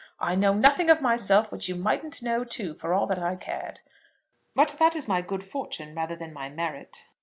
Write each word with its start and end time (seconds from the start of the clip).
I 0.19 0.33
know 0.33 0.55
nothing 0.55 0.89
of 0.89 0.99
myself 0.99 1.51
which 1.51 1.69
you 1.69 1.75
mightn't 1.75 2.23
know 2.23 2.43
too 2.43 2.73
for 2.73 2.91
all 2.91 3.05
that 3.05 3.19
I 3.19 3.35
cared. 3.35 3.81
But 4.55 4.75
that 4.79 4.95
is 4.95 5.07
my 5.07 5.21
good 5.21 5.43
fortune 5.43 5.93
rather 5.93 6.15
than 6.15 6.33
my 6.33 6.49
merit. 6.49 7.05